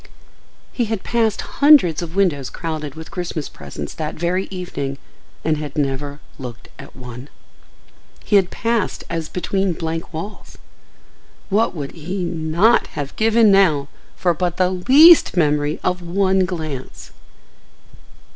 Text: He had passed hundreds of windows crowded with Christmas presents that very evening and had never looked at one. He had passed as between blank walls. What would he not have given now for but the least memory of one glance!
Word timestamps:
He 0.73 0.85
had 0.85 1.03
passed 1.03 1.41
hundreds 1.41 2.01
of 2.01 2.15
windows 2.15 2.49
crowded 2.49 2.95
with 2.95 3.11
Christmas 3.11 3.47
presents 3.47 3.93
that 3.93 4.15
very 4.15 4.47
evening 4.49 4.97
and 5.45 5.57
had 5.57 5.77
never 5.77 6.19
looked 6.39 6.69
at 6.79 6.95
one. 6.95 7.29
He 8.23 8.35
had 8.35 8.49
passed 8.49 9.03
as 9.11 9.29
between 9.29 9.73
blank 9.73 10.11
walls. 10.11 10.57
What 11.49 11.75
would 11.75 11.91
he 11.91 12.23
not 12.23 12.87
have 12.97 13.15
given 13.15 13.51
now 13.51 13.89
for 14.15 14.33
but 14.33 14.57
the 14.57 14.71
least 14.71 15.37
memory 15.37 15.79
of 15.83 16.01
one 16.01 16.45
glance! 16.47 17.11